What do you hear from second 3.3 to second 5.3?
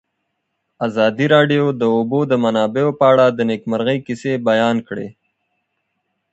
د نېکمرغۍ کیسې بیان کړې.